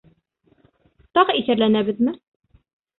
[1.19, 2.19] Тағы иҫәрләнәбеҙме?